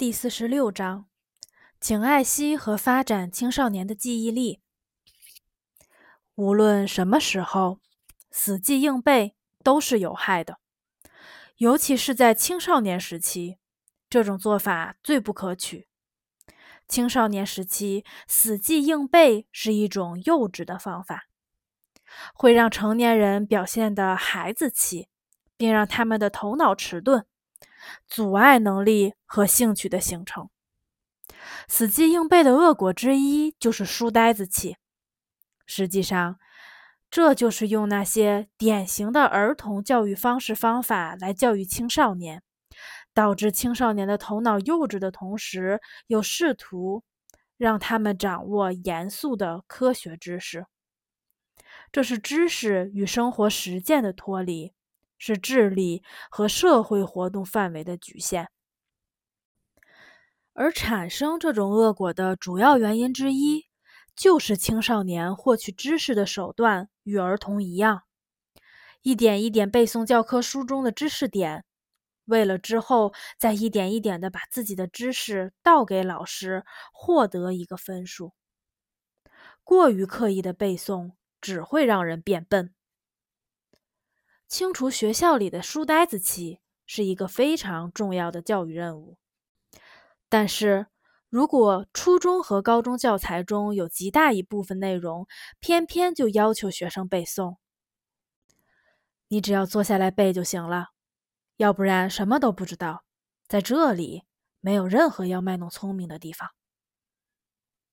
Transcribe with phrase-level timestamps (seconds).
[0.00, 1.10] 第四十六章，
[1.78, 4.62] 请爱惜和发展青少年的记忆力。
[6.36, 7.80] 无论什么时候，
[8.30, 10.58] 死记硬背都是有害的，
[11.58, 13.58] 尤其是在青少年时期，
[14.08, 15.86] 这种做法最不可取。
[16.88, 21.26] 青少年时期死记硬背是一种幼稚的方法，
[22.32, 25.10] 会让成年人表现的孩子气，
[25.58, 27.26] 并让他们的头脑迟钝。
[28.06, 30.48] 阻碍能力和兴趣的形成。
[31.68, 34.76] 死记硬背的恶果之一就是书呆子气。
[35.66, 36.38] 实际上，
[37.10, 42.42] 这就是用那些典型的儿童教育方式方法来教育青少年，
[43.14, 47.04] 导致青少年的头脑幼稚的同时，又试图
[47.56, 50.66] 让他们掌握严肃的科学知识。
[51.92, 54.72] 这是知识与生活实践的脱离。
[55.20, 58.48] 是智力和社会活动范围的局限，
[60.54, 63.66] 而产生这种恶果的主要原因之一，
[64.16, 68.02] 就是青少年获取知识的手段与儿童一样，
[69.02, 71.64] 一点一点背诵教科书中的知识点，
[72.24, 78.32] 为了之后再一点一点的把自己的知识倒给老师，获得一个分数。
[79.62, 81.12] 过于刻意的背诵，
[81.42, 82.74] 只会让人变笨。
[84.50, 89.16] 清除学校里的书呆子气是一个非常重要的教育任务，
[90.28, 90.88] 但是
[91.28, 95.28] 如果初中和高中教材中有极大一部分内容
[95.60, 97.58] 偏偏就要求学生背诵，
[99.28, 100.88] 你只要坐下来背就行了，
[101.56, 103.04] 要不然什么都不知道，
[103.46, 104.24] 在这里
[104.58, 106.50] 没有任何要卖弄聪明的地方。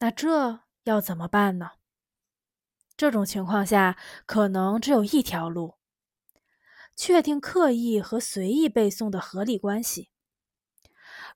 [0.00, 1.70] 那这要怎么办呢？
[2.96, 5.79] 这种情况下，可能只有一条路。
[6.96, 10.10] 确定刻意和随意背诵的合理关系。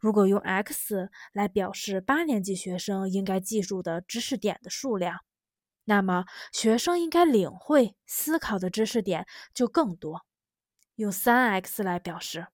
[0.00, 5.20] 如果用 x 来表示八年级学生应该记住的知识点的数量，
[5.84, 10.26] 那么学生应该领会思考的知识点就更多。
[10.96, 12.46] 用三 x 来表示，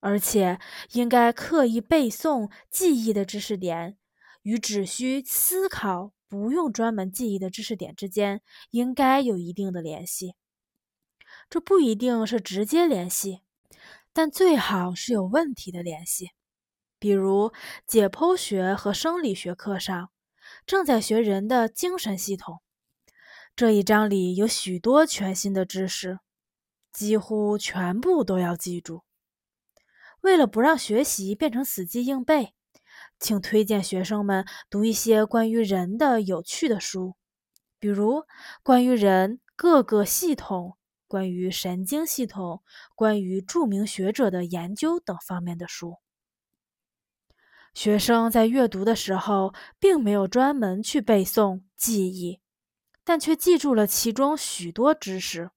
[0.00, 0.58] 而且
[0.92, 3.98] 应该刻意背诵记忆的知识点
[4.42, 8.40] 与只需思考不用专门记忆的知识点之间
[8.70, 10.34] 应该有一定的联系。
[11.48, 13.42] 这不一定是直接联系，
[14.12, 16.32] 但最好是有问题的联系。
[16.98, 17.52] 比如
[17.86, 20.10] 解剖学和生理学课上，
[20.66, 22.62] 正在学人的精神系统，
[23.54, 26.18] 这一章里有许多全新的知识，
[26.92, 29.02] 几乎全部都要记住。
[30.22, 32.54] 为了不让学习变成死记硬背，
[33.20, 37.14] 请推荐学生们读一些关于人的有趣的书，
[37.78, 38.24] 比如
[38.64, 40.76] 关于人各个系统。
[41.06, 42.62] 关于神经系统、
[42.94, 45.98] 关于著名学者的研究等方面的书，
[47.74, 52.40] 学生在阅读的时候并没有专门去背诵记忆，
[53.04, 55.50] 但却记住了其中许多知识。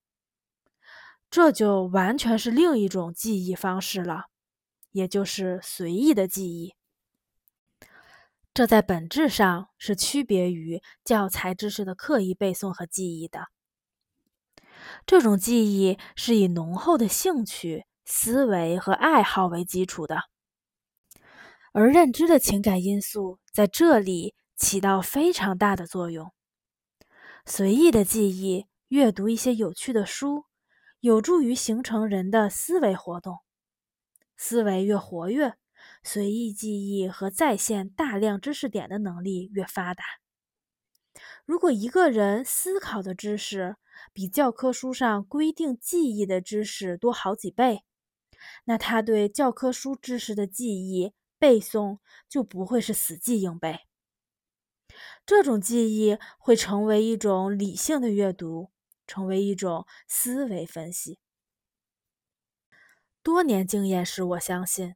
[1.31, 4.25] 这就完全是另一种记忆方式了，
[4.91, 6.75] 也就是随意的记忆。
[8.53, 13.47] 这在本质上是区别于教材知识的刻意背诵和记忆的。
[15.05, 20.23] 这种记忆是以浓厚的兴趣、思维和爱好为基础的，
[21.71, 26.31] 而认知的情感因素在这里起到非常大的作用。
[27.45, 30.45] 随意的记忆，阅读一些有趣的书，
[30.99, 33.39] 有助于形成人的思维活动。
[34.37, 35.55] 思维越活跃，
[36.03, 40.03] 随意记忆和再现大量知识点的能力越发达。
[41.45, 43.75] 如果一个人思考的知识
[44.13, 47.83] 比教科书上规定记忆的知识多好几倍，
[48.65, 53.81] 那他对教科书知识的记忆背诵就不会是死记硬背。
[55.25, 58.71] 这种记忆会成为一种理性的阅读，
[59.05, 61.19] 成为一种思维分析。
[63.21, 64.95] 多年经验使我相信。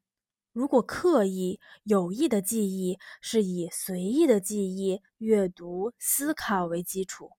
[0.54, 7.32] 如果刻意有意的记忆是以随意的记忆、阅读、思考为基础，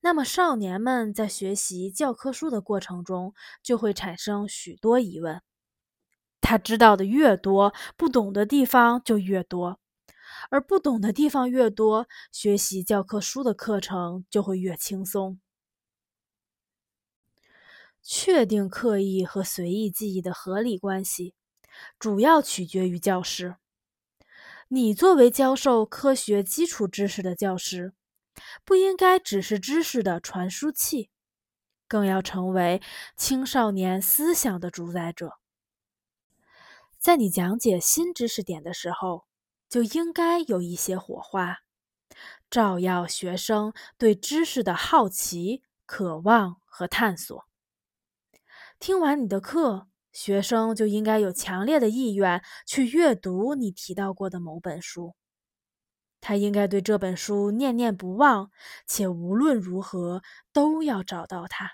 [0.00, 3.32] 那么少年们在学习教科书的过程中
[3.62, 5.40] 就会产生许多疑问。
[6.40, 9.78] 他知道的越多，不懂的地方就越多，
[10.50, 15.38] 而不懂的地方越多，学习教科书的课程就会越轻松。
[18.02, 21.34] 确定刻意和随意记忆的合理关系。
[21.98, 23.56] 主要取决于教师。
[24.68, 27.92] 你作为教授科学基础知识的教师，
[28.64, 31.10] 不应该只是知识的传输器，
[31.86, 32.80] 更要成为
[33.16, 35.38] 青少年思想的主宰者。
[36.98, 39.26] 在你讲解新知识点的时候，
[39.68, 41.58] 就应该有一些火花，
[42.48, 47.46] 照耀学生对知识的好奇、渴望和探索。
[48.78, 55.14] 听完你的课，学生就应该有强烈的意愿去阅读你提到过的某本书。
[56.20, 58.50] 他应该对这本书念念不忘，
[58.86, 60.22] 且无论如何
[60.52, 61.72] 都要找到它。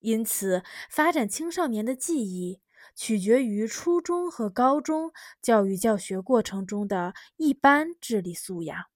[0.00, 2.60] 因此，发展青少年的记忆
[2.94, 8.86] 取决于初中和高中教育教学过程中的一般智力素养。